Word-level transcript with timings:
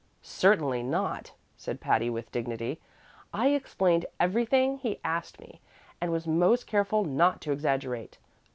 "Certainly 0.23 0.81
not!" 0.81 1.33
said 1.55 1.79
Patty, 1.79 2.09
with 2.09 2.31
dignity. 2.31 2.81
"I 3.31 3.49
explained 3.49 4.07
everything 4.19 4.79
he 4.79 4.99
asked 5.03 5.39
me, 5.39 5.61
and 6.01 6.11
was 6.11 6.25
most 6.25 6.65
careful 6.65 7.05
not 7.05 7.39
to 7.41 7.51
exaggerate. 7.51 8.17